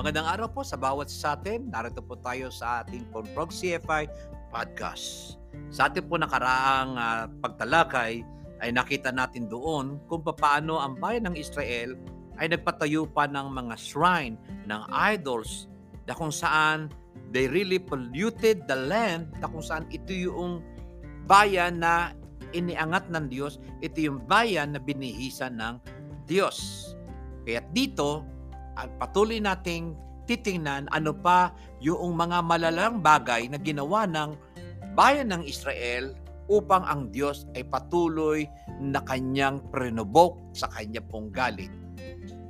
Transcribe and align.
Magandang 0.00 0.32
araw 0.32 0.48
po 0.48 0.64
sa 0.64 0.80
bawat 0.80 1.12
sa 1.12 1.36
atin. 1.36 1.68
Narito 1.68 2.00
po 2.00 2.16
tayo 2.16 2.48
sa 2.48 2.80
ating 2.80 3.12
Ponprog 3.12 3.52
CFI 3.52 4.08
podcast. 4.48 5.36
Sa 5.68 5.92
ating 5.92 6.08
po 6.08 6.16
nakaraang 6.16 6.96
uh, 6.96 7.28
pagtalakay 7.44 8.24
ay 8.64 8.70
nakita 8.72 9.12
natin 9.12 9.44
doon 9.44 10.00
kung 10.08 10.24
paano 10.24 10.80
ang 10.80 10.96
bayan 10.96 11.28
ng 11.28 11.36
Israel 11.36 12.00
ay 12.40 12.48
nagpatayo 12.48 13.12
pa 13.12 13.28
ng 13.28 13.52
mga 13.52 13.76
shrine 13.76 14.40
ng 14.64 14.88
idols 14.88 15.68
na 16.08 16.16
kung 16.16 16.32
saan 16.32 16.88
they 17.28 17.44
really 17.44 17.76
polluted 17.76 18.64
the 18.72 18.78
land 18.88 19.28
na 19.36 19.52
kung 19.52 19.60
saan 19.60 19.84
ito 19.92 20.16
yung 20.16 20.64
bayan 21.28 21.76
na 21.76 22.16
iniangat 22.56 23.04
ng 23.12 23.28
Diyos, 23.28 23.60
ito 23.84 24.00
yung 24.00 24.24
bayan 24.24 24.72
na 24.72 24.80
binihisan 24.80 25.60
ng 25.60 25.76
Diyos. 26.24 26.88
Kaya 27.44 27.60
dito, 27.76 28.39
at 28.78 28.90
patuloy 28.98 29.42
nating 29.42 29.96
titingnan 30.30 30.86
ano 30.94 31.10
pa 31.10 31.50
yung 31.82 32.14
mga 32.14 32.38
malalang 32.46 33.02
bagay 33.02 33.50
na 33.50 33.58
ginawa 33.58 34.06
ng 34.06 34.38
bayan 34.94 35.34
ng 35.34 35.42
Israel 35.42 36.14
upang 36.50 36.82
ang 36.86 37.10
Diyos 37.14 37.46
ay 37.54 37.66
patuloy 37.66 38.46
na 38.82 39.02
kanyang 39.06 39.62
prenobok 39.70 40.38
sa 40.54 40.66
kanya 40.74 40.98
pong 41.02 41.30
galit. 41.30 41.70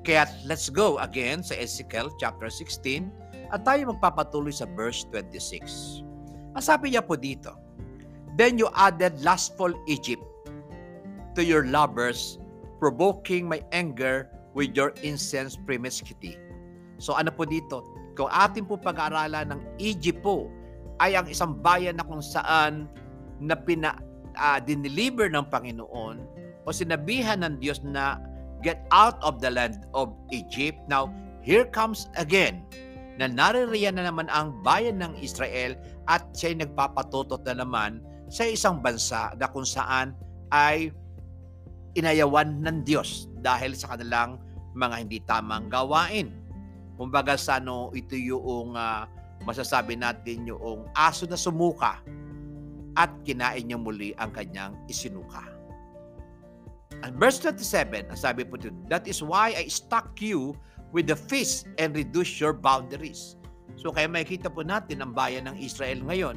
Kaya 0.01 0.25
let's 0.49 0.73
go 0.73 0.97
again 1.05 1.45
sa 1.45 1.53
Ezekiel 1.57 2.09
chapter 2.17 2.49
16 2.49 3.13
at 3.53 3.61
tayo 3.69 3.93
magpapatuloy 3.93 4.53
sa 4.53 4.65
verse 4.73 5.05
26. 5.13 6.05
Ang 6.57 6.65
niya 6.89 7.05
po 7.05 7.15
dito, 7.21 7.53
Then 8.41 8.57
you 8.57 8.73
added 8.73 9.21
lustful 9.21 9.75
Egypt 9.85 10.25
to 11.37 11.45
your 11.45 11.69
lovers, 11.69 12.41
provoking 12.81 13.45
my 13.45 13.61
anger 13.75 14.33
with 14.55 14.75
your 14.75 14.95
incense 15.07 15.55
promiscuity. 15.55 16.37
So 17.01 17.17
ano 17.17 17.33
po 17.33 17.47
dito? 17.49 17.87
Kung 18.19 18.29
atin 18.29 18.67
po 18.67 18.77
pag-aaralan 18.77 19.55
ng 19.55 19.61
Egypt 19.81 20.21
po 20.21 20.51
ay 21.01 21.17
ang 21.17 21.31
isang 21.31 21.57
bayan 21.57 21.97
na 21.97 22.05
kung 22.05 22.21
saan 22.21 22.91
na 23.41 23.57
pina 23.57 23.97
uh, 24.37 24.61
dineliver 24.61 25.33
ng 25.33 25.49
Panginoon 25.49 26.21
o 26.65 26.69
sinabihan 26.69 27.41
ng 27.41 27.57
Diyos 27.57 27.81
na 27.81 28.21
get 28.61 28.85
out 28.93 29.17
of 29.25 29.41
the 29.41 29.49
land 29.49 29.89
of 29.97 30.13
Egypt. 30.29 30.77
Now, 30.85 31.09
here 31.41 31.65
comes 31.65 32.13
again 32.21 32.61
na 33.17 33.29
naririyan 33.29 33.97
na 33.97 34.13
naman 34.13 34.29
ang 34.29 34.61
bayan 34.61 35.01
ng 35.01 35.17
Israel 35.17 35.73
at 36.05 36.25
siya'y 36.37 36.61
nagpapatutot 36.61 37.41
na 37.49 37.65
naman 37.65 38.05
sa 38.29 38.45
isang 38.45 38.85
bansa 38.85 39.33
na 39.41 39.49
kung 39.49 39.65
saan 39.65 40.13
ay 40.53 40.93
inayawan 41.97 42.61
ng 42.61 42.85
Diyos 42.85 43.30
dahil 43.41 43.75
sa 43.75 43.97
kanilang 43.97 44.39
mga 44.77 44.97
hindi 45.03 45.19
tamang 45.25 45.67
gawain. 45.67 46.31
Kumbaga 47.01 47.35
sa 47.35 47.59
no, 47.59 47.91
ito 47.97 48.15
yung 48.15 48.77
uh, 48.77 49.09
masasabi 49.45 49.97
natin 49.97 50.45
yung 50.45 50.85
aso 50.93 51.25
na 51.25 51.37
sumuka 51.37 51.99
at 52.99 53.11
kinain 53.25 53.65
niya 53.65 53.79
muli 53.81 54.13
ang 54.21 54.31
kanyang 54.35 54.77
isinuka. 54.87 55.41
And 57.01 57.17
verse 57.17 57.41
27, 57.41 58.13
ang 58.13 58.19
sabi 58.19 58.45
po 58.45 58.61
dito, 58.61 58.77
That 58.93 59.09
is 59.09 59.25
why 59.25 59.57
I 59.57 59.73
stuck 59.73 60.21
you 60.21 60.53
with 60.93 61.09
the 61.09 61.17
feast 61.17 61.65
and 61.81 61.97
reduce 61.97 62.37
your 62.37 62.53
boundaries. 62.53 63.41
So 63.81 63.89
kaya 63.89 64.11
makikita 64.11 64.53
po 64.53 64.61
natin 64.61 65.01
ang 65.01 65.17
bayan 65.17 65.49
ng 65.49 65.57
Israel 65.57 66.05
ngayon. 66.05 66.37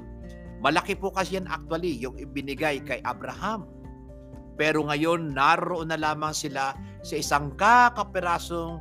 Malaki 0.64 0.96
po 0.96 1.12
kasi 1.12 1.36
yan 1.36 1.50
actually 1.52 2.00
yung 2.00 2.16
ibinigay 2.16 2.80
kay 2.80 3.04
Abraham 3.04 3.68
pero 4.54 4.86
ngayon, 4.86 5.34
naroon 5.34 5.90
na 5.90 5.98
lamang 5.98 6.34
sila 6.34 6.78
sa 7.02 7.16
isang 7.18 7.54
kakapirasong 7.58 8.78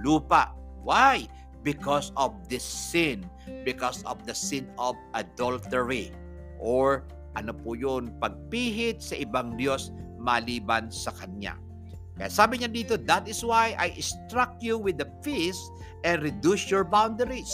lupa. 0.00 0.56
Why? 0.80 1.28
Because 1.60 2.12
of 2.16 2.32
this 2.48 2.64
sin. 2.64 3.28
Because 3.68 4.00
of 4.08 4.24
the 4.24 4.32
sin 4.32 4.72
of 4.80 4.96
adultery. 5.12 6.16
Or 6.56 7.04
ano 7.36 7.52
po 7.52 7.76
yun? 7.76 8.16
Pagpihit 8.16 9.04
sa 9.04 9.16
ibang 9.20 9.60
Diyos 9.60 9.92
maliban 10.16 10.88
sa 10.88 11.12
Kanya. 11.12 11.56
Kaya 12.16 12.28
sabi 12.28 12.60
niya 12.60 12.68
dito, 12.68 13.00
that 13.08 13.24
is 13.24 13.40
why 13.40 13.72
I 13.80 13.96
struck 13.96 14.60
you 14.60 14.76
with 14.76 15.00
the 15.00 15.08
fist 15.24 15.60
and 16.04 16.20
reduced 16.20 16.68
your 16.68 16.84
boundaries. 16.84 17.52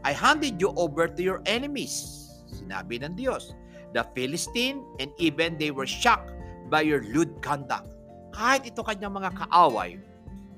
I 0.00 0.16
handed 0.16 0.56
you 0.56 0.72
over 0.80 1.08
to 1.08 1.20
your 1.20 1.44
enemies. 1.44 2.24
Sinabi 2.48 3.04
ng 3.04 3.20
Diyos. 3.20 3.52
The 3.92 4.08
Philistine 4.16 4.80
and 4.96 5.12
even 5.20 5.60
they 5.60 5.74
were 5.74 5.88
shocked 5.88 6.39
by 6.70 6.86
your 6.86 7.02
lewd 7.02 7.28
conduct. 7.42 7.90
Kahit 8.30 8.70
ito 8.70 8.80
kanyang 8.86 9.18
mga 9.18 9.34
kaaway, 9.34 9.98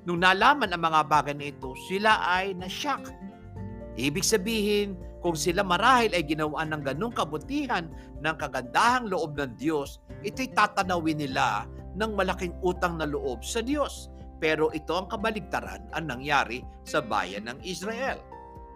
nung 0.05 0.21
nalaman 0.21 0.71
ang 0.71 0.83
mga 0.85 1.01
bagay 1.09 1.35
na 1.35 1.49
ito, 1.49 1.73
sila 1.89 2.21
ay 2.21 2.53
na-shock. 2.53 3.09
Ibig 3.97 4.23
sabihin, 4.23 4.95
kung 5.25 5.39
sila 5.39 5.65
marahil 5.65 6.13
ay 6.13 6.27
ginawa 6.27 6.67
ng 6.69 6.83
ganong 6.83 7.15
kabutihan 7.15 7.89
ng 8.21 8.35
kagandahang 8.37 9.09
loob 9.09 9.39
ng 9.39 9.57
Diyos, 9.57 10.03
ito'y 10.21 10.53
tatanawin 10.53 11.23
nila 11.23 11.65
ng 11.97 12.13
malaking 12.13 12.53
utang 12.61 12.99
na 12.99 13.07
loob 13.07 13.41
sa 13.47 13.63
Diyos. 13.65 14.13
Pero 14.43 14.75
ito 14.75 14.91
ang 14.99 15.07
kabaligtaran 15.07 15.95
ang 15.95 16.05
nangyari 16.11 16.67
sa 16.83 16.99
bayan 16.99 17.47
ng 17.47 17.63
Israel. 17.63 18.19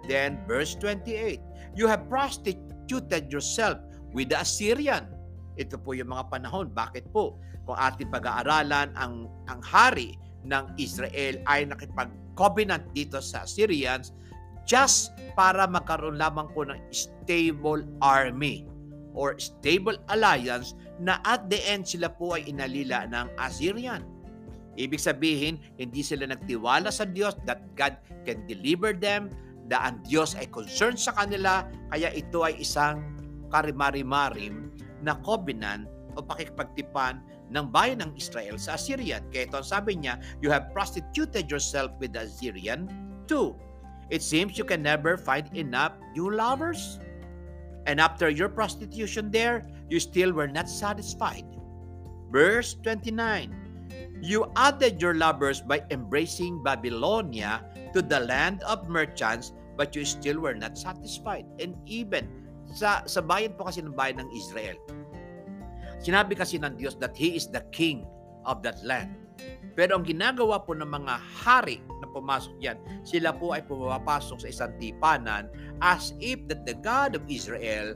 Then, 0.07 0.39
verse 0.47 0.79
28, 0.79 1.43
You 1.75 1.91
have 1.91 2.07
prostituted 2.07 3.27
yourself 3.27 3.83
with 4.15 4.31
the 4.31 4.39
Assyrian 4.39 5.16
ito 5.57 5.81
po 5.81 5.97
yung 5.97 6.13
mga 6.13 6.29
panahon. 6.29 6.73
Bakit 6.73 7.13
po? 7.13 7.41
Kung 7.65 7.77
ating 7.77 8.13
pag-aaralan, 8.13 8.95
ang, 8.95 9.27
ang 9.51 9.61
hari 9.65 10.17
ng 10.47 10.77
Israel 10.79 11.43
ay 11.51 11.67
nakipag-covenant 11.67 12.87
dito 12.95 13.19
sa 13.19 13.43
Syrians 13.49 14.15
just 14.69 15.11
para 15.35 15.67
magkaroon 15.67 16.21
lamang 16.21 16.47
po 16.55 16.63
ng 16.67 16.79
stable 16.93 17.83
army 17.99 18.69
or 19.17 19.35
stable 19.41 19.97
alliance 20.13 20.77
na 21.01 21.19
at 21.25 21.49
the 21.49 21.59
end 21.67 21.89
sila 21.89 22.13
po 22.13 22.37
ay 22.37 22.47
inalila 22.47 23.09
ng 23.09 23.27
Assyrian. 23.41 24.05
Ibig 24.77 25.01
sabihin, 25.01 25.57
hindi 25.81 26.05
sila 26.05 26.29
nagtiwala 26.29 26.93
sa 26.93 27.09
Diyos 27.09 27.33
that 27.49 27.65
God 27.73 27.97
can 28.29 28.45
deliver 28.45 28.93
them, 28.93 29.33
na 29.67 29.91
ang 29.91 29.99
Diyos 30.07 30.39
ay 30.39 30.47
concerned 30.47 30.99
sa 30.99 31.11
kanila, 31.15 31.67
kaya 31.91 32.15
ito 32.15 32.47
ay 32.47 32.63
isang 32.63 33.03
karimari-marim 33.51 34.71
na 35.07 35.15
covenant 35.23 35.87
o 36.19 36.25
pakikipagtipan 36.25 37.23
ng 37.55 37.71
bayan 37.71 38.03
ng 38.03 38.11
Israel 38.19 38.59
sa 38.59 38.75
Assyrian. 38.75 39.23
Kaya 39.31 39.47
ito 39.47 39.57
ang 39.63 39.69
sabi 39.69 39.95
niya, 39.95 40.19
you 40.43 40.51
have 40.51 40.75
prostituted 40.75 41.47
yourself 41.47 41.95
with 42.03 42.11
the 42.11 42.27
Assyrian 42.27 42.91
too. 43.31 43.55
It 44.11 44.23
seems 44.23 44.59
you 44.59 44.67
can 44.67 44.83
never 44.83 45.15
find 45.15 45.47
enough 45.55 45.95
new 46.15 46.31
lovers. 46.31 46.99
And 47.87 48.03
after 48.03 48.27
your 48.27 48.51
prostitution 48.51 49.31
there, 49.31 49.63
you 49.87 50.03
still 50.03 50.35
were 50.35 50.51
not 50.51 50.67
satisfied. 50.67 51.47
Verse 52.35 52.75
29, 52.83 53.55
You 54.23 54.51
added 54.59 54.99
your 54.99 55.15
lovers 55.15 55.63
by 55.63 55.87
embracing 55.91 56.63
Babylonia 56.63 57.63
to 57.95 58.03
the 58.03 58.27
land 58.27 58.63
of 58.67 58.91
merchants, 58.91 59.55
but 59.79 59.95
you 59.95 60.03
still 60.05 60.43
were 60.43 60.55
not 60.55 60.75
satisfied. 60.75 61.47
And 61.63 61.79
even 61.87 62.27
sa, 62.77 63.01
sa 63.09 63.25
bayan 63.25 63.57
po 63.57 63.65
kasi 63.65 63.81
ng 63.81 63.97
bayan 63.97 64.21
ng 64.21 64.31
Israel, 64.37 64.77
Sinabi 66.01 66.37
kasi 66.37 66.61
ng 66.61 66.77
Diyos 66.77 66.97
that 67.01 67.17
He 67.17 67.37
is 67.37 67.49
the 67.49 67.65
King 67.73 68.05
of 68.45 68.61
that 68.63 68.81
land. 68.85 69.17
Pero 69.77 70.01
ang 70.01 70.05
ginagawa 70.09 70.65
po 70.65 70.73
ng 70.73 70.89
mga 70.89 71.21
hari 71.45 71.85
na 72.01 72.09
pumasok 72.09 72.57
yan, 72.63 72.79
sila 73.05 73.37
po 73.37 73.53
ay 73.53 73.61
pumapasok 73.67 74.41
sa 74.41 74.49
isang 74.49 74.73
tipanan 74.81 75.53
as 75.85 76.17
if 76.17 76.41
that 76.49 76.65
the 76.65 76.77
God 76.81 77.13
of 77.13 77.27
Israel 77.29 77.93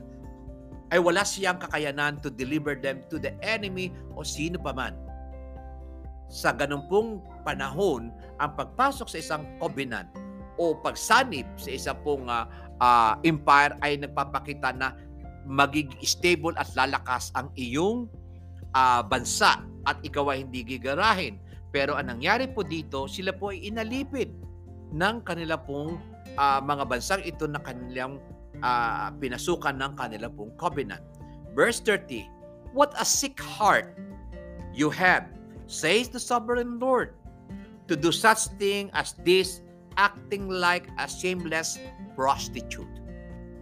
ay 0.93 0.99
wala 1.01 1.25
siyang 1.25 1.57
kakayanan 1.57 2.21
to 2.21 2.29
deliver 2.29 2.77
them 2.77 3.01
to 3.09 3.17
the 3.17 3.33
enemy 3.41 3.89
o 4.13 4.21
sino 4.21 4.61
pa 4.61 4.75
man. 4.75 4.93
Sa 6.29 6.53
ganun 6.53 6.85
pong 6.85 7.23
panahon, 7.41 8.13
ang 8.37 8.51
pagpasok 8.53 9.07
sa 9.09 9.17
isang 9.17 9.43
covenant 9.57 10.11
o 10.61 10.77
pagsanib 10.77 11.47
sa 11.57 11.73
isang 11.73 11.97
pong 12.05 12.29
uh, 12.29 12.45
uh, 12.81 13.13
empire 13.21 13.77
ay 13.85 14.01
nagpapakita 14.01 14.73
na 14.73 14.97
magiging 15.45 16.01
stable 16.01 16.57
at 16.57 16.67
lalakas 16.73 17.29
ang 17.37 17.53
iyong 17.53 18.09
uh, 18.73 19.05
bansa 19.05 19.61
at 19.85 19.97
ikaw 20.01 20.33
ay 20.33 20.43
hindi 20.45 20.65
gigarahin. 20.65 21.37
Pero 21.71 21.95
ang 21.95 22.11
nangyari 22.11 22.51
po 22.51 22.65
dito, 22.65 23.07
sila 23.07 23.31
po 23.31 23.53
ay 23.53 23.69
inalipid 23.69 24.33
ng 24.91 25.23
kanila 25.23 25.55
pong 25.55 25.95
uh, 26.35 26.59
mga 26.59 26.83
bansang 26.83 27.23
ito 27.23 27.47
na 27.47 27.63
kanilang 27.63 28.19
uh, 28.59 29.07
pinasukan 29.17 29.79
ng 29.79 29.93
kanila 29.95 30.27
pong 30.27 30.51
covenant. 30.59 31.01
Verse 31.55 31.79
30, 31.79 32.27
What 32.75 32.91
a 32.99 33.07
sick 33.07 33.39
heart 33.39 33.95
you 34.71 34.91
have, 34.91 35.27
says 35.67 36.07
the 36.07 36.19
sovereign 36.19 36.79
Lord, 36.79 37.15
to 37.87 37.95
do 37.95 38.11
such 38.11 38.47
thing 38.59 38.91
as 38.95 39.15
this, 39.23 39.59
acting 39.99 40.47
like 40.47 40.87
a 40.95 41.07
shameless 41.07 41.75
prostitute. 42.13 42.89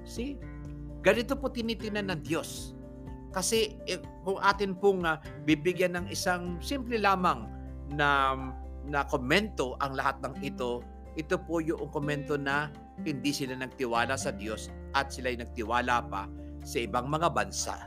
See? 0.04 0.38
Ganito 1.00 1.38
po 1.40 1.48
tinitinan 1.48 2.12
ng 2.12 2.22
Diyos. 2.26 2.76
Kasi 3.30 3.78
eh, 3.86 4.02
kung 4.26 4.42
atin 4.42 4.74
pong 4.74 5.06
uh, 5.06 5.22
bibigyan 5.46 5.96
ng 5.96 6.06
isang 6.10 6.58
simple 6.60 6.98
lamang 6.98 7.46
na, 7.94 8.36
na 8.90 9.06
komento 9.06 9.78
ang 9.80 9.94
lahat 9.94 10.18
ng 10.26 10.34
ito, 10.42 10.82
ito 11.14 11.38
po 11.38 11.62
yung 11.62 11.90
komento 11.94 12.36
na 12.36 12.74
hindi 13.06 13.32
sila 13.32 13.56
nagtiwala 13.56 14.18
sa 14.18 14.34
Diyos 14.34 14.74
at 14.98 15.14
sila 15.14 15.32
nagtiwala 15.34 16.10
pa 16.10 16.26
sa 16.66 16.78
ibang 16.84 17.08
mga 17.08 17.30
bansa. 17.32 17.78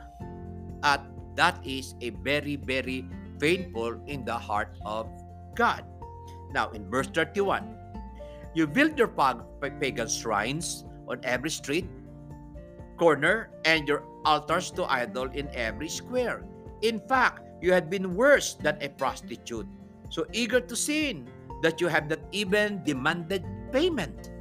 At 0.81 1.03
that 1.35 1.59
is 1.63 1.95
a 2.01 2.11
very, 2.23 2.55
very 2.55 3.05
painful 3.37 3.99
in 4.07 4.23
the 4.23 4.35
heart 4.35 4.73
of 4.87 5.09
God. 5.53 5.83
Now, 6.53 6.69
in 6.71 6.85
verse 6.87 7.09
31, 7.11 7.82
you 8.53 8.65
build 8.65 8.97
your 8.97 9.09
pagan 9.09 10.07
shrines 10.07 10.85
on 11.09 11.19
every 11.23 11.49
street, 11.49 11.89
corner, 12.97 13.49
and 13.65 13.87
your 13.87 14.05
altars 14.25 14.71
to 14.71 14.85
idol 14.85 15.29
in 15.33 15.49
every 15.53 15.89
square. 15.89 16.45
In 16.81 17.01
fact, 17.09 17.41
you 17.61 17.73
had 17.73 17.89
been 17.89 18.15
worse 18.15 18.55
than 18.59 18.77
a 18.81 18.89
prostitute, 18.89 19.67
so 20.09 20.25
eager 20.31 20.59
to 20.59 20.75
sin 20.75 21.27
that 21.63 21.79
you 21.79 21.87
have 21.87 22.11
not 22.11 22.19
even 22.35 22.83
demanded 22.83 23.43
payment. 23.71 24.31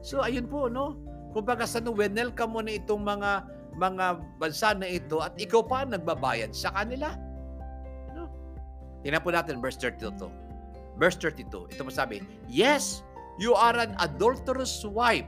So 0.00 0.20
ayun 0.20 0.48
po 0.48 0.68
no. 0.68 0.96
Kumbaga 1.30 1.64
sa 1.64 1.80
welcome 1.80 2.50
mo 2.52 2.60
na 2.60 2.74
itong 2.74 3.06
mga 3.06 3.30
mga 3.78 4.06
bansa 4.36 4.74
na 4.74 4.88
ito 4.90 5.22
at 5.22 5.32
ikaw 5.38 5.62
pa 5.62 5.86
nagbabayad 5.86 6.50
sa 6.52 6.74
kanila. 6.74 7.14
No? 8.12 8.26
Tingnan 9.06 9.22
po 9.22 9.30
natin 9.30 9.62
verse 9.62 9.78
32. 9.78 10.10
Verse 11.00 11.16
32. 11.16 11.72
Ito 11.72 11.82
mo 11.86 11.92
sabi, 11.92 12.20
Yes, 12.50 13.06
you 13.40 13.56
are 13.56 13.74
an 13.74 13.96
adulterous 13.98 14.84
wife. 14.84 15.26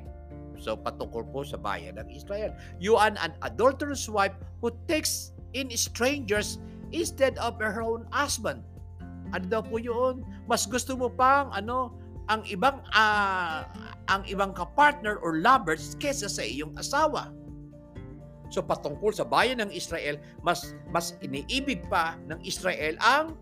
So 0.60 0.78
patungkol 0.78 1.32
po 1.34 1.42
sa 1.42 1.58
bayan 1.58 1.98
ng 1.98 2.12
Israel. 2.12 2.54
You 2.78 2.94
are 2.94 3.10
an 3.10 3.34
adulterous 3.42 4.06
wife 4.06 4.36
who 4.62 4.70
takes 4.86 5.34
in 5.56 5.72
strangers 5.74 6.62
instead 6.94 7.40
of 7.42 7.58
her 7.58 7.82
own 7.82 8.06
husband. 8.14 8.62
Ano 9.32 9.48
daw 9.48 9.62
po 9.64 9.80
yun? 9.80 10.22
Mas 10.44 10.68
gusto 10.68 10.94
mo 10.94 11.08
pang 11.08 11.50
ano, 11.50 11.96
ang 12.30 12.46
ibang 12.46 12.84
uh, 12.94 13.66
ang 14.06 14.22
ibang 14.28 14.54
kapartner 14.54 15.18
or 15.18 15.40
lovers 15.42 15.96
kesa 15.98 16.30
sa 16.30 16.44
iyong 16.44 16.76
asawa. 16.78 17.32
So 18.52 18.60
patungkol 18.60 19.16
sa 19.16 19.24
bayan 19.24 19.64
ng 19.64 19.72
Israel, 19.72 20.20
mas 20.44 20.76
mas 20.92 21.16
iniibig 21.24 21.82
pa 21.88 22.20
ng 22.28 22.38
Israel 22.44 22.94
ang 23.00 23.34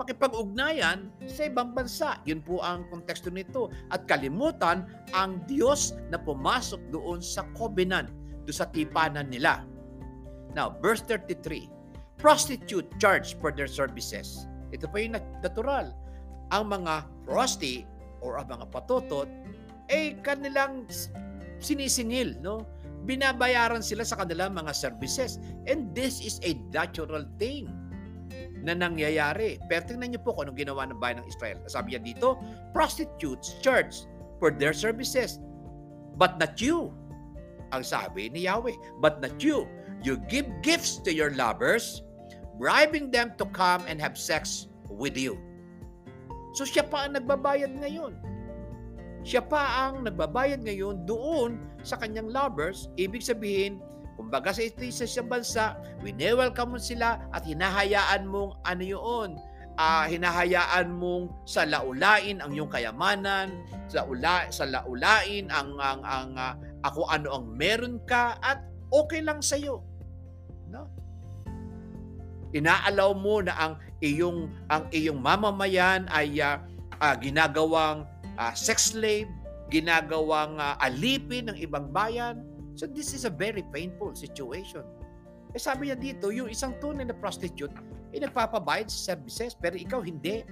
makipag-ugnayan 0.00 1.12
sa 1.28 1.44
ibang 1.44 1.76
bansa. 1.76 2.16
Yun 2.24 2.40
po 2.40 2.64
ang 2.64 2.88
konteksto 2.88 3.28
nito. 3.28 3.68
At 3.92 4.08
kalimutan 4.08 4.88
ang 5.12 5.44
Diyos 5.44 5.92
na 6.08 6.16
pumasok 6.16 6.80
doon 6.88 7.20
sa 7.20 7.44
covenant, 7.52 8.08
doon 8.48 8.56
sa 8.56 8.66
tipanan 8.72 9.28
nila. 9.28 9.60
Now, 10.56 10.72
verse 10.80 11.04
33, 11.04 11.68
prostitute 12.16 12.88
charge 12.96 13.36
for 13.38 13.52
their 13.52 13.68
services. 13.68 14.48
Ito 14.72 14.88
pa 14.88 14.96
yung 15.04 15.20
natural. 15.44 15.92
Ang 16.50 16.64
mga 16.80 17.06
prosti 17.28 17.86
or 18.24 18.40
ang 18.40 18.50
mga 18.50 18.66
patotot, 18.74 19.28
eh 19.92 20.18
kanilang 20.24 20.88
sinisingil, 21.62 22.40
no? 22.42 22.66
Binabayaran 23.06 23.80
sila 23.80 24.04
sa 24.04 24.18
kanilang 24.18 24.52
mga 24.52 24.76
services. 24.76 25.40
And 25.64 25.94
this 25.96 26.20
is 26.20 26.36
a 26.44 26.58
natural 26.68 27.24
thing 27.40 27.79
na 28.62 28.76
nangyayari. 28.76 29.56
Pero 29.66 29.84
tingnan 29.88 30.14
niyo 30.14 30.20
po 30.20 30.36
kung 30.36 30.48
anong 30.48 30.60
ginawa 30.60 30.88
ng 30.88 31.00
bayan 31.00 31.24
ng 31.24 31.28
Israel. 31.28 31.58
Sabi 31.66 31.96
niya 31.96 32.02
dito, 32.04 32.36
prostitutes 32.76 33.56
charge 33.64 34.04
for 34.38 34.52
their 34.52 34.72
services. 34.72 35.40
But 36.20 36.36
not 36.36 36.60
you. 36.60 36.92
Ang 37.70 37.86
sabi 37.86 38.28
ni 38.28 38.44
Yahweh, 38.44 38.76
but 38.98 39.22
not 39.22 39.38
you. 39.40 39.64
You 40.00 40.18
give 40.28 40.48
gifts 40.64 40.98
to 41.06 41.12
your 41.12 41.32
lovers, 41.36 42.02
bribing 42.56 43.12
them 43.12 43.36
to 43.38 43.46
come 43.52 43.84
and 43.86 44.00
have 44.00 44.16
sex 44.16 44.66
with 44.88 45.14
you. 45.14 45.38
So 46.56 46.66
siya 46.66 46.88
pa 46.88 47.06
ang 47.06 47.14
nagbabayad 47.14 47.78
ngayon. 47.78 48.18
Siya 49.22 49.44
pa 49.44 49.86
ang 49.86 50.08
nagbabayad 50.08 50.64
ngayon 50.64 51.04
doon 51.04 51.60
sa 51.84 52.00
kanyang 52.00 52.32
lovers. 52.32 52.88
Ibig 52.96 53.20
sabihin, 53.20 53.78
kumbaga 54.20 54.52
sa 54.52 54.60
ito 54.60 54.84
sa 54.92 55.08
isang 55.08 55.32
bansa, 55.32 55.80
winewelcome 56.04 56.76
mo 56.76 56.78
sila 56.78 57.16
at 57.32 57.40
hinahayaan 57.48 58.28
mong 58.28 58.60
ano 58.68 58.84
yun, 58.84 59.40
uh, 59.80 60.04
hinahayaan 60.04 60.92
mong 60.92 61.32
sa 61.48 61.64
laulain 61.64 62.44
ang 62.44 62.52
iyong 62.52 62.68
kayamanan, 62.68 63.64
sa 63.88 64.04
ula 64.04 64.44
sa 64.52 64.68
laulain 64.68 65.48
ang 65.48 65.72
ang 65.80 66.04
ang 66.04 66.30
uh, 66.36 66.52
ako 66.84 67.08
ano 67.08 67.40
ang 67.40 67.56
meron 67.56 67.96
ka 68.04 68.36
at 68.44 68.60
okay 68.92 69.24
lang 69.24 69.40
sa 69.40 69.56
iyo. 69.56 69.80
No? 70.68 70.84
Inaalaw 72.52 73.16
mo 73.16 73.40
na 73.40 73.56
ang 73.56 73.74
iyong 74.04 74.52
ang 74.68 74.84
iyong 74.92 75.16
mamamayan 75.16 76.04
ay 76.12 76.44
uh, 76.44 76.60
uh, 77.00 77.16
ginagawang 77.16 78.04
uh, 78.36 78.52
sex 78.52 78.92
slave, 78.92 79.32
ginagawang 79.72 80.60
uh, 80.60 80.76
alipin 80.84 81.48
ng 81.48 81.56
ibang 81.56 81.88
bayan. 81.88 82.44
So 82.74 82.86
this 82.86 83.12
is 83.12 83.26
a 83.26 83.32
very 83.32 83.62
painful 83.70 84.14
situation. 84.14 84.84
Eh 85.50 85.60
sabi 85.60 85.90
niya 85.90 85.98
dito, 85.98 86.30
yung 86.30 86.46
isang 86.46 86.78
tunay 86.78 87.02
na 87.06 87.16
prostitute, 87.16 87.74
eh 88.14 88.18
nagpapabayad 88.22 88.86
sa 88.86 89.14
services, 89.14 89.54
pero 89.54 89.74
ikaw 89.74 90.02
hindi. 90.02 90.46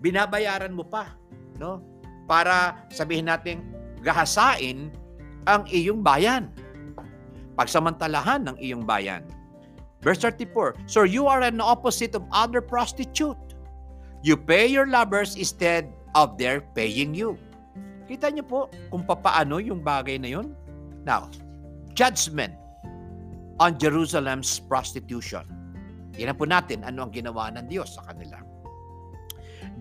Binabayaran 0.00 0.72
mo 0.72 0.86
pa, 0.86 1.14
no? 1.58 1.82
Para 2.30 2.86
sabihin 2.94 3.26
natin, 3.26 3.66
gahasain 4.00 4.94
ang 5.44 5.66
iyong 5.68 6.00
bayan. 6.00 6.48
Pagsamantalahan 7.58 8.46
ng 8.48 8.56
iyong 8.62 8.86
bayan. 8.86 9.26
Verse 10.00 10.16
34, 10.22 10.88
So 10.88 11.04
you 11.04 11.28
are 11.28 11.44
an 11.44 11.60
opposite 11.60 12.16
of 12.16 12.24
other 12.32 12.64
prostitute. 12.64 13.36
You 14.24 14.36
pay 14.36 14.68
your 14.68 14.88
lovers 14.88 15.36
instead 15.36 15.92
of 16.16 16.40
their 16.40 16.64
paying 16.72 17.12
you. 17.12 17.36
Kita 18.08 18.32
niyo 18.32 18.44
po 18.48 18.60
kung 18.88 19.04
papaano 19.04 19.60
yung 19.60 19.84
bagay 19.84 20.16
na 20.16 20.28
yun? 20.32 20.56
Now, 21.10 21.26
judgment 21.98 22.54
on 23.58 23.82
Jerusalem's 23.82 24.62
prostitution. 24.62 25.42
Tingnan 26.14 26.38
po 26.38 26.46
natin 26.46 26.86
ano 26.86 27.10
ang 27.10 27.10
ginawa 27.10 27.50
ng 27.50 27.66
Diyos 27.66 27.98
sa 27.98 28.06
kanila. 28.06 28.38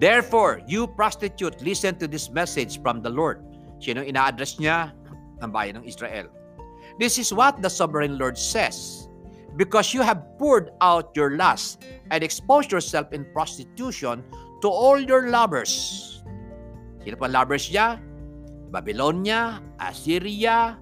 Therefore, 0.01 0.65
you 0.65 0.89
prostitute, 0.89 1.61
listen 1.61 1.93
to 2.01 2.09
this 2.09 2.33
message 2.33 2.81
from 2.81 3.05
the 3.05 3.13
Lord. 3.13 3.45
Sino 3.77 4.01
ina-address 4.01 4.57
niya? 4.57 4.89
Ang 5.45 5.53
bayan 5.53 5.77
ng 5.77 5.85
Israel. 5.85 6.33
This 6.97 7.21
is 7.21 7.29
what 7.29 7.61
the 7.61 7.69
sovereign 7.69 8.17
Lord 8.17 8.33
says 8.33 9.05
because 9.53 9.93
you 9.93 10.01
have 10.01 10.25
poured 10.41 10.73
out 10.81 11.13
your 11.13 11.37
lust 11.37 11.85
and 12.09 12.25
exposed 12.25 12.73
yourself 12.73 13.13
in 13.13 13.21
prostitution 13.37 14.25
to 14.65 14.67
all 14.67 14.97
your 14.97 15.29
lovers. 15.29 16.25
Sino 17.05 17.21
pa 17.21 17.29
lovers 17.29 17.69
niya? 17.69 18.01
Babylonia, 18.73 19.61
Assyria, 19.77 20.77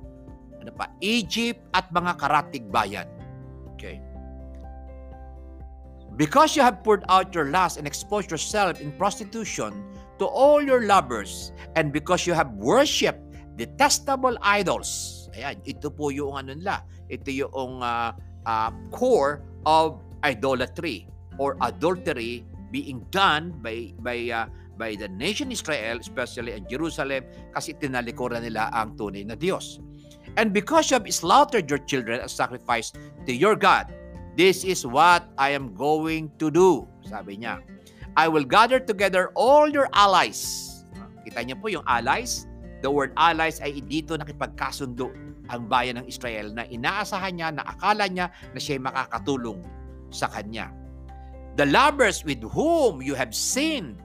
ano 0.68 0.76
pa, 0.76 0.92
Egypt 1.00 1.64
at 1.72 1.88
mga 1.96 2.20
karatig 2.20 2.68
bayan. 2.68 3.08
Okay. 3.74 4.04
Because 6.20 6.60
you 6.60 6.66
have 6.66 6.84
poured 6.84 7.08
out 7.08 7.32
your 7.32 7.48
lust 7.48 7.80
and 7.80 7.88
exposed 7.88 8.28
yourself 8.28 8.84
in 8.84 8.92
prostitution 9.00 9.72
to 10.20 10.28
all 10.28 10.60
your 10.60 10.84
lovers, 10.84 11.56
and 11.80 11.96
because 11.96 12.28
you 12.28 12.34
have 12.34 12.52
worshipped 12.60 13.22
detestable 13.56 14.36
idols. 14.44 15.30
Ayan, 15.38 15.62
ito 15.64 15.94
po 15.94 16.10
yung 16.10 16.34
ano 16.34 16.58
nila. 16.58 16.82
Ito 17.08 17.30
yung 17.32 17.86
uh, 17.86 18.12
uh, 18.50 18.72
core 18.90 19.46
of 19.70 20.02
idolatry 20.26 21.06
or 21.38 21.54
adultery 21.62 22.42
being 22.74 23.06
done 23.14 23.54
by 23.62 23.94
by 24.02 24.18
uh, 24.34 24.50
by 24.74 24.98
the 24.98 25.06
nation 25.14 25.54
Israel, 25.54 26.02
especially 26.02 26.58
in 26.58 26.66
Jerusalem, 26.66 27.26
kasi 27.54 27.78
tinalikuran 27.78 28.42
nila 28.42 28.74
ang 28.74 28.98
tunay 28.98 29.22
na 29.22 29.38
Diyos. 29.38 29.78
And 30.38 30.53
because 30.53 30.94
you 30.94 31.01
have 31.01 31.10
slaughtered 31.10 31.65
your 31.65 31.82
children 31.82 32.22
as 32.22 32.32
sacrifice 32.32 32.94
to 33.25 33.34
your 33.34 33.58
God, 33.58 33.89
this 34.38 34.62
is 34.62 34.86
what 34.86 35.25
I 35.41 35.50
am 35.50 35.74
going 35.74 36.29
to 36.38 36.53
do. 36.53 36.86
Sabi 37.01 37.41
niya, 37.41 37.65
I 38.13 38.29
will 38.29 38.46
gather 38.46 38.77
together 38.77 39.34
all 39.34 39.65
your 39.65 39.89
allies. 39.98 40.86
Kita 41.25 41.41
niyo 41.41 41.58
po 41.58 41.74
yung 41.74 41.86
allies. 41.89 42.46
The 42.86 42.89
word 42.94 43.17
allies 43.17 43.58
ay 43.65 43.82
dito 43.82 44.13
nakipagkasundo 44.13 45.10
ang 45.50 45.65
bayan 45.65 45.98
ng 46.01 46.06
Israel 46.06 46.53
na 46.53 46.70
inaasahan 46.70 47.34
niya, 47.34 47.50
na 47.58 47.65
akala 47.65 48.06
niya 48.06 48.29
na 48.53 48.60
siya 48.62 48.77
makakatulong 48.77 49.58
sa 50.13 50.29
kanya. 50.29 50.70
The 51.58 51.65
lovers 51.65 52.22
with 52.22 52.46
whom 52.53 53.01
you 53.01 53.17
have 53.17 53.34
sinned, 53.34 53.98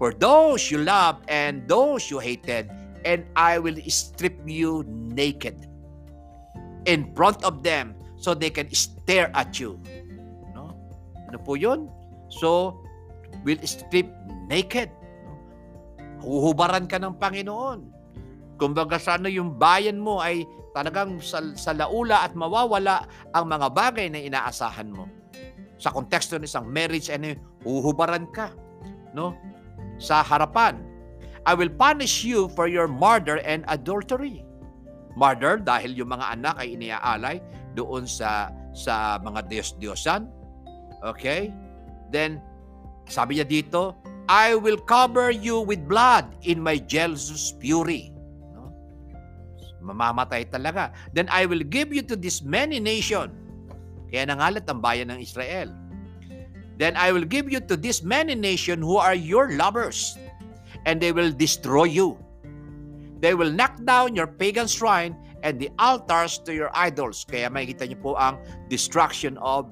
for 0.00 0.16
those 0.16 0.72
you 0.72 0.80
love 0.80 1.20
and 1.28 1.68
those 1.68 2.08
you 2.08 2.16
hated, 2.24 2.72
and 3.04 3.26
I 3.38 3.58
will 3.58 3.76
strip 3.86 4.38
you 4.46 4.82
naked 4.88 5.68
in 6.88 7.10
front 7.12 7.44
of 7.44 7.62
them 7.62 7.98
so 8.18 8.34
they 8.34 8.50
can 8.50 8.66
stare 8.74 9.30
at 9.36 9.58
you. 9.60 9.78
No? 10.54 10.74
Ano 11.30 11.38
po 11.42 11.54
yun? 11.54 11.86
So, 12.32 12.80
will 13.46 13.60
strip 13.62 14.08
naked. 14.50 14.90
Huhubaran 16.24 16.90
ka 16.90 16.98
ng 16.98 17.14
Panginoon. 17.20 17.80
Kumbaga 18.58 18.98
sa 18.98 19.14
ano 19.14 19.30
yung 19.30 19.54
bayan 19.54 20.02
mo 20.02 20.18
ay 20.18 20.42
talagang 20.74 21.22
sa, 21.22 21.38
sa 21.54 21.70
laula 21.70 22.26
at 22.26 22.34
mawawala 22.34 23.06
ang 23.30 23.46
mga 23.46 23.68
bagay 23.70 24.06
na 24.10 24.18
inaasahan 24.18 24.90
mo. 24.90 25.06
Sa 25.78 25.94
konteksto 25.94 26.34
ng 26.34 26.46
isang 26.46 26.66
marriage, 26.66 27.06
ano, 27.06 27.38
huhubaran 27.62 28.26
ka 28.34 28.50
no? 29.14 29.34
sa 30.02 30.26
harapan. 30.26 30.87
I 31.48 31.56
will 31.56 31.72
punish 31.72 32.28
you 32.28 32.52
for 32.52 32.68
your 32.68 32.84
murder 32.84 33.40
and 33.40 33.64
adultery. 33.72 34.44
Murder 35.16 35.56
dahil 35.56 35.96
yung 35.96 36.12
mga 36.12 36.36
anak 36.36 36.60
ay 36.60 36.76
iniaalay 36.76 37.40
doon 37.72 38.04
sa 38.04 38.52
sa 38.76 39.16
mga 39.16 39.48
Diyos-Diyosan. 39.48 40.28
Okay? 41.00 41.48
Then, 42.12 42.44
sabi 43.08 43.40
niya 43.40 43.48
dito, 43.48 43.96
I 44.28 44.60
will 44.60 44.76
cover 44.76 45.32
you 45.32 45.64
with 45.64 45.88
blood 45.88 46.28
in 46.44 46.60
my 46.60 46.76
jealous 46.76 47.56
fury. 47.56 48.12
No? 48.52 48.68
Mamamatay 49.80 50.52
talaga. 50.52 50.92
Then 51.16 51.32
I 51.32 51.48
will 51.48 51.64
give 51.64 51.96
you 51.96 52.04
to 52.12 52.14
this 52.14 52.44
many 52.44 52.76
nation. 52.76 53.32
Kaya 54.12 54.28
nangalat 54.28 54.68
ang 54.68 54.84
bayan 54.84 55.08
ng 55.16 55.24
Israel. 55.24 55.72
Then 56.76 56.92
I 56.92 57.08
will 57.10 57.24
give 57.24 57.48
you 57.48 57.64
to 57.72 57.74
this 57.74 58.04
many 58.04 58.36
nation 58.36 58.84
who 58.84 59.00
are 59.00 59.16
your 59.16 59.56
lovers, 59.56 60.14
and 60.86 61.00
they 61.00 61.10
will 61.10 61.32
destroy 61.32 61.84
you. 61.84 62.18
They 63.18 63.34
will 63.34 63.50
knock 63.50 63.82
down 63.82 64.14
your 64.14 64.26
pagan 64.26 64.66
shrine 64.70 65.16
and 65.42 65.58
the 65.58 65.70
altars 65.78 66.38
to 66.46 66.54
your 66.54 66.70
idols. 66.74 67.26
Kaya 67.26 67.50
makikita 67.50 67.90
niyo 67.90 67.98
po 67.98 68.10
ang 68.14 68.38
destruction 68.70 69.34
of 69.42 69.66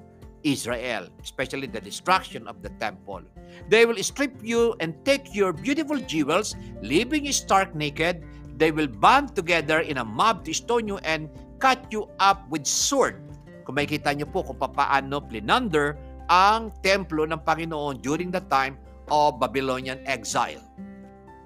Israel, 0.46 1.10
especially 1.22 1.66
the 1.66 1.82
destruction 1.82 2.46
of 2.46 2.62
the 2.62 2.70
temple. 2.78 3.22
They 3.70 3.86
will 3.86 3.98
strip 4.02 4.38
you 4.42 4.74
and 4.78 4.94
take 5.02 5.34
your 5.34 5.50
beautiful 5.50 5.98
jewels, 5.98 6.54
leaving 6.82 7.26
you 7.26 7.34
stark 7.34 7.74
naked. 7.74 8.22
They 8.56 8.70
will 8.70 8.88
band 8.88 9.34
together 9.34 9.82
in 9.82 9.98
a 9.98 10.06
mob 10.06 10.46
to 10.46 10.54
stone 10.54 10.86
you 10.86 10.98
and 11.02 11.30
cut 11.58 11.86
you 11.90 12.06
up 12.22 12.46
with 12.50 12.66
sword. 12.66 13.18
Kung 13.66 13.74
makikita 13.74 14.14
niyo 14.14 14.30
po 14.30 14.46
kung 14.46 14.58
paano 14.58 15.18
plunder 15.22 15.98
ang 16.30 16.70
templo 16.82 17.26
ng 17.26 17.42
Panginoon 17.42 18.02
during 18.02 18.30
the 18.30 18.42
time 18.46 18.78
of 19.10 19.38
Babylonian 19.38 19.98
exile. 20.06 20.62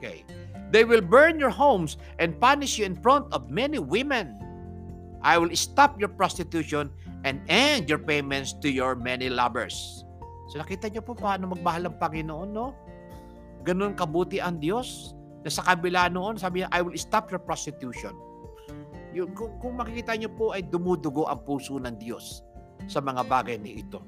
Okay. 0.01 0.25
They 0.73 0.89
will 0.89 1.05
burn 1.05 1.37
your 1.37 1.53
homes 1.53 2.01
and 2.17 2.41
punish 2.41 2.81
you 2.81 2.89
in 2.89 2.97
front 2.97 3.29
of 3.37 3.53
many 3.53 3.77
women. 3.77 4.41
I 5.21 5.37
will 5.37 5.53
stop 5.53 6.01
your 6.01 6.09
prostitution 6.09 6.89
and 7.29 7.45
end 7.53 7.93
your 7.93 8.01
payments 8.01 8.57
to 8.65 8.73
your 8.73 8.97
many 8.97 9.29
lovers. 9.29 9.77
So 10.49 10.57
nakita 10.57 10.89
niyo 10.89 11.05
po 11.05 11.13
paano 11.13 11.53
magmahal 11.53 11.93
ang 11.93 12.01
Panginoon, 12.01 12.49
no? 12.49 12.73
Ganun 13.61 13.93
kabuti 13.93 14.41
ang 14.41 14.57
Diyos. 14.57 15.13
Na 15.45 15.53
sa 15.53 15.61
kabila 15.61 16.09
noon, 16.09 16.41
sabi 16.41 16.65
niya, 16.65 16.73
I 16.73 16.81
will 16.81 16.97
stop 16.97 17.29
your 17.29 17.45
prostitution. 17.45 18.17
Yung, 19.13 19.37
kung, 19.37 19.61
kung 19.61 19.77
makikita 19.77 20.17
niyo 20.17 20.33
po 20.33 20.57
ay 20.57 20.65
dumudugo 20.65 21.29
ang 21.29 21.45
puso 21.45 21.77
ng 21.77 21.97
Diyos 22.01 22.41
sa 22.89 23.05
mga 23.05 23.21
bagay 23.29 23.61
ni 23.61 23.85
ito. 23.85 24.01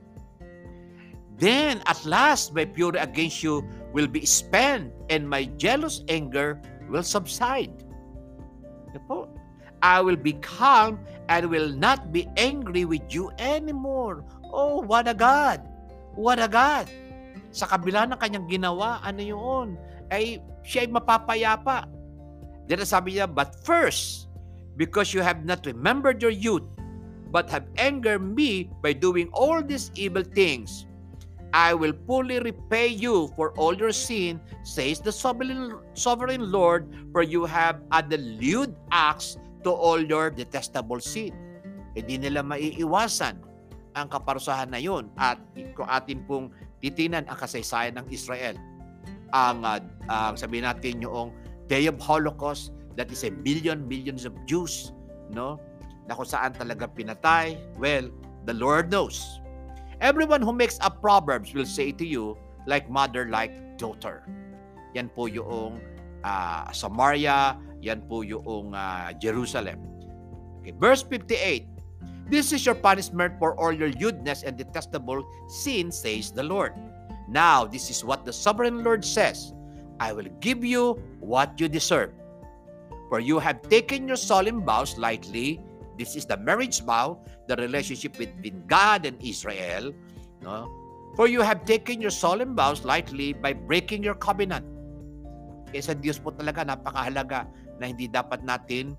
Then 1.43 1.83
at 1.91 1.99
last 2.07 2.55
my 2.55 2.71
fury 2.71 3.03
against 3.03 3.43
you 3.43 3.67
will 3.91 4.07
be 4.07 4.23
spent 4.23 4.95
and 5.11 5.27
my 5.27 5.51
jealous 5.59 6.07
anger 6.07 6.63
will 6.87 7.03
subside. 7.03 7.75
I 9.83 9.99
will 9.99 10.15
be 10.15 10.39
calm 10.39 11.03
and 11.27 11.51
will 11.51 11.75
not 11.75 12.15
be 12.15 12.31
angry 12.39 12.87
with 12.87 13.03
you 13.11 13.35
anymore. 13.43 14.23
Oh, 14.55 14.87
what 14.87 15.11
a 15.11 15.19
God! 15.19 15.67
What 16.15 16.39
a 16.39 16.47
God! 16.47 16.87
Sa 17.51 17.67
kabila 17.67 18.07
ng 18.07 18.23
kanyang 18.23 18.47
ginawa, 18.47 19.03
ano 19.03 19.19
yun? 19.19 19.75
Ay, 20.15 20.39
siya 20.63 20.87
ay 20.87 20.95
mapapayapa. 20.95 21.91
Then 22.71 22.87
sabi 22.87 23.19
niya, 23.19 23.27
but 23.27 23.59
first, 23.67 24.31
because 24.79 25.11
you 25.11 25.27
have 25.27 25.43
not 25.43 25.67
remembered 25.67 26.23
your 26.23 26.31
youth, 26.31 26.63
but 27.35 27.51
have 27.51 27.67
angered 27.83 28.23
me 28.23 28.71
by 28.79 28.95
doing 28.95 29.27
all 29.35 29.59
these 29.59 29.91
evil 29.99 30.23
things, 30.23 30.87
I 31.53 31.77
will 31.77 31.93
fully 32.09 32.41
repay 32.41 32.89
you 32.89 33.29
for 33.37 33.53
all 33.61 33.77
your 33.77 33.93
sin, 33.93 34.41
says 34.65 35.05
the 35.05 35.13
sovereign 35.13 36.43
Lord, 36.49 36.89
for 37.13 37.21
you 37.21 37.45
have 37.45 37.85
added 37.93 38.25
lewd 38.41 38.73
acts 38.89 39.37
to 39.65 39.71
all 39.71 40.01
your 40.01 40.33
detestable 40.33 41.01
sin. 41.01 41.37
Hindi 41.93 42.25
nila 42.25 42.41
maiiwasan 42.41 43.37
ang 43.93 44.07
kaparusahan 44.09 44.73
na 44.73 44.81
yun. 44.81 45.13
At 45.21 45.37
kung 45.77 45.89
atin 45.93 46.25
pong 46.25 46.57
titinan 46.81 47.29
ang 47.29 47.37
kasaysayan 47.37 48.01
ng 48.01 48.09
Israel, 48.09 48.57
ang 49.37 49.61
uh, 49.61 49.81
uh, 50.09 50.33
sabihin 50.33 50.65
natin 50.65 51.05
yung 51.05 51.37
Day 51.69 51.85
of 51.85 52.01
Holocaust, 52.01 52.73
that 52.97 53.13
is 53.13 53.25
a 53.29 53.33
million, 53.45 53.85
millions 53.85 54.25
of 54.25 54.33
Jews, 54.49 54.93
no? 55.33 55.61
Na 56.09 56.17
kung 56.17 56.29
saan 56.29 56.57
talaga 56.57 56.89
pinatay, 56.89 57.61
well, 57.77 58.09
the 58.49 58.57
Lord 58.57 58.89
knows 58.89 59.42
Everyone 60.03 60.43
who 60.43 60.53
makes 60.53 60.83
up 60.83 60.99
proverbs 61.01 61.55
will 61.55 61.65
say 61.65 61.95
to 61.95 62.05
you, 62.05 62.37
like 62.67 62.91
mother, 62.91 63.31
like 63.31 63.55
daughter. 63.79 64.27
Yan 64.99 65.07
po 65.15 65.31
yung 65.31 65.79
uh, 66.27 66.67
Samaria, 66.75 67.55
yan 67.79 68.03
po 68.11 68.27
yung 68.27 68.75
uh, 68.75 69.15
Jerusalem. 69.23 69.79
Okay, 70.59 70.75
verse 70.75 71.07
58. 71.07 71.71
This 72.27 72.51
is 72.51 72.67
your 72.67 72.75
punishment 72.75 73.39
for 73.39 73.55
all 73.55 73.71
your 73.71 73.95
lewdness 74.03 74.43
and 74.43 74.59
detestable 74.59 75.23
sin, 75.47 75.95
says 75.95 76.35
the 76.35 76.43
Lord. 76.43 76.75
Now, 77.31 77.63
this 77.63 77.87
is 77.87 78.03
what 78.03 78.27
the 78.27 78.33
sovereign 78.33 78.83
Lord 78.83 79.07
says 79.07 79.55
I 80.03 80.11
will 80.11 80.27
give 80.43 80.67
you 80.67 80.99
what 81.23 81.55
you 81.63 81.71
deserve. 81.71 82.11
For 83.07 83.23
you 83.23 83.39
have 83.39 83.63
taken 83.71 84.11
your 84.11 84.19
solemn 84.19 84.67
vows 84.67 84.99
lightly 84.99 85.63
This 86.03 86.19
is 86.19 86.27
the 86.27 86.35
marriage 86.35 86.83
vow, 86.83 87.23
the 87.47 87.55
relationship 87.55 88.19
between 88.19 88.67
God 88.67 89.07
and 89.07 89.15
Israel. 89.23 89.95
No? 90.43 90.67
For 91.15 91.31
you 91.31 91.47
have 91.47 91.63
taken 91.63 92.03
your 92.03 92.11
solemn 92.11 92.59
vows 92.59 92.83
lightly 92.83 93.39
by 93.39 93.55
breaking 93.55 94.03
your 94.03 94.19
covenant. 94.19 94.67
Kaya 95.71 95.79
sa 95.79 95.95
Diyos 95.95 96.19
po 96.19 96.35
talaga 96.35 96.67
napakahalaga 96.67 97.47
na 97.79 97.87
hindi 97.87 98.11
dapat 98.11 98.43
natin 98.43 98.99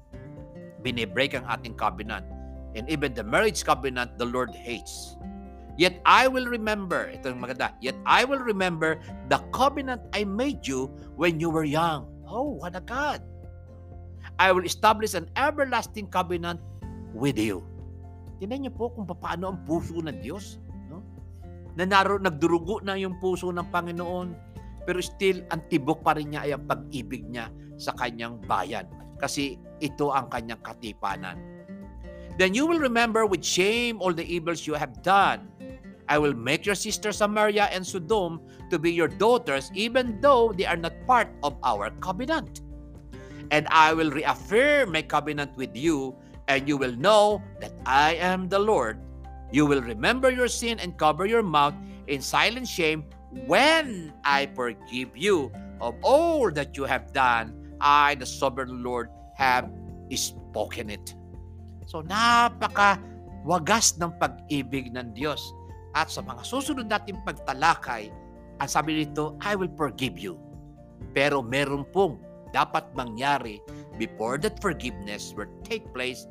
binibreak 0.79 1.36
ang 1.36 1.43
ating 1.51 1.75
covenant. 1.75 2.24
And 2.72 2.88
even 2.88 3.12
the 3.12 3.27
marriage 3.27 3.67
covenant, 3.67 4.15
the 4.15 4.24
Lord 4.24 4.55
hates. 4.55 5.19
Yet 5.75 6.00
I 6.07 6.31
will 6.31 6.48
remember, 6.48 7.12
ito 7.12 7.36
yung 7.36 7.43
maganda, 7.43 7.75
yet 7.83 8.00
I 8.07 8.24
will 8.24 8.39
remember 8.39 9.03
the 9.27 9.43
covenant 9.51 10.07
I 10.15 10.24
made 10.24 10.63
you 10.63 10.88
when 11.19 11.36
you 11.36 11.51
were 11.51 11.67
young. 11.67 12.07
Oh, 12.24 12.55
what 12.63 12.79
a 12.79 12.81
God! 12.81 13.19
I 14.39 14.55
will 14.55 14.63
establish 14.63 15.13
an 15.13 15.27
everlasting 15.36 16.07
covenant 16.07 16.63
with 17.13 17.38
you. 17.38 17.62
Tingnan 18.41 18.67
niyo 18.67 18.74
po 18.75 18.91
kung 18.91 19.08
paano 19.08 19.53
ang 19.53 19.63
puso 19.63 20.01
ng 20.01 20.20
Diyos. 20.20 20.60
No? 20.91 21.00
Na 21.79 21.86
naro, 21.88 22.20
nagdurugo 22.20 22.84
na 22.84 22.98
yung 23.00 23.15
puso 23.22 23.53
ng 23.53 23.70
Panginoon, 23.72 24.53
pero 24.84 25.00
still, 25.00 25.48
ang 25.53 25.63
tibok 25.72 26.03
pa 26.03 26.17
rin 26.17 26.36
niya 26.36 26.43
ay 26.43 26.51
ang 26.58 26.67
pag-ibig 26.67 27.24
niya 27.32 27.48
sa 27.79 27.96
kanyang 27.96 28.41
bayan. 28.43 28.84
Kasi 29.15 29.55
ito 29.79 30.12
ang 30.12 30.27
kanyang 30.27 30.60
katipanan. 30.60 31.39
Then 32.36 32.58
you 32.58 32.65
will 32.65 32.82
remember 32.82 33.24
with 33.29 33.46
shame 33.46 34.01
all 34.01 34.12
the 34.12 34.25
evils 34.25 34.65
you 34.65 34.74
have 34.74 35.00
done. 35.05 35.48
I 36.12 36.20
will 36.20 36.36
make 36.36 36.67
your 36.67 36.75
sister 36.75 37.15
Samaria 37.15 37.72
and 37.72 37.86
Sodom 37.86 38.43
to 38.67 38.75
be 38.75 38.91
your 38.91 39.08
daughters, 39.08 39.72
even 39.72 40.20
though 40.20 40.51
they 40.51 40.67
are 40.67 40.75
not 40.75 40.91
part 41.08 41.32
of 41.48 41.55
our 41.63 41.96
covenant. 42.03 42.60
And 43.53 43.70
I 43.72 43.93
will 43.93 44.12
reaffirm 44.12 44.91
my 44.91 45.05
covenant 45.05 45.55
with 45.55 45.72
you 45.77 46.17
and 46.47 46.67
you 46.67 46.77
will 46.77 46.95
know 46.95 47.41
that 47.59 47.73
I 47.85 48.15
am 48.19 48.50
the 48.50 48.59
Lord. 48.59 49.00
You 49.53 49.65
will 49.65 49.81
remember 49.81 50.29
your 50.29 50.50
sin 50.50 50.79
and 50.79 50.97
cover 50.97 51.25
your 51.25 51.43
mouth 51.43 51.75
in 52.07 52.21
silent 52.21 52.67
shame 52.67 53.05
when 53.45 54.13
I 54.25 54.50
forgive 54.53 55.15
you 55.15 55.51
of 55.79 55.95
all 56.01 56.50
that 56.51 56.75
you 56.75 56.83
have 56.83 57.13
done. 57.13 57.53
I, 57.79 58.15
the 58.15 58.25
sovereign 58.25 58.83
Lord, 58.83 59.09
have 59.35 59.69
spoken 60.13 60.89
it. 60.93 61.13
So 61.89 62.01
napaka 62.05 63.01
wagas 63.43 63.97
ng 64.00 64.13
pag-ibig 64.17 64.93
ng 64.93 65.13
Diyos. 65.13 65.41
At 65.93 66.09
sa 66.09 66.25
mga 66.25 66.41
susunod 66.41 66.89
nating 66.89 67.21
pagtalakay, 67.21 68.09
ang 68.57 68.69
sabi 68.69 69.03
nito, 69.05 69.38
I 69.41 69.53
will 69.53 69.69
forgive 69.77 70.17
you. 70.17 70.39
Pero 71.13 71.45
meron 71.45 71.85
pong 71.93 72.17
dapat 72.53 72.89
mangyari 72.93 73.62
before 73.97 74.38
that 74.41 74.59
forgiveness 74.59 75.33
will 75.35 75.50
take 75.65 75.85
place 75.93 76.25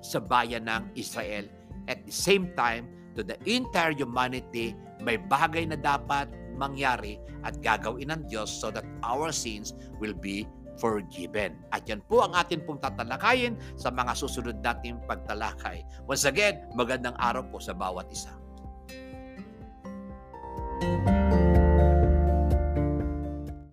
sa 0.00 0.22
bayan 0.22 0.70
ng 0.70 0.94
Israel. 0.94 1.44
At 1.88 2.04
the 2.04 2.14
same 2.14 2.52
time, 2.54 2.88
to 3.16 3.24
the 3.26 3.36
entire 3.48 3.96
humanity, 3.96 4.76
may 5.02 5.18
bagay 5.18 5.66
na 5.66 5.78
dapat 5.78 6.30
mangyari 6.54 7.18
at 7.42 7.58
gagawin 7.62 8.10
ng 8.10 8.22
Diyos 8.30 8.50
so 8.50 8.70
that 8.70 8.86
our 9.02 9.30
sins 9.34 9.74
will 9.98 10.14
be 10.14 10.46
forgiven. 10.78 11.58
At 11.74 11.90
yan 11.90 12.02
po 12.06 12.22
ang 12.22 12.34
atin 12.38 12.62
pong 12.62 12.78
tatalakayin 12.78 13.58
sa 13.74 13.90
mga 13.90 14.14
susunod 14.14 14.62
nating 14.62 15.02
pagtalakay. 15.10 15.82
Once 16.06 16.22
again, 16.26 16.70
magandang 16.78 17.18
araw 17.18 17.42
po 17.50 17.58
sa 17.58 17.74
bawat 17.74 18.06
isa. 18.14 18.30
Thank 20.78 21.08
you 21.10 21.17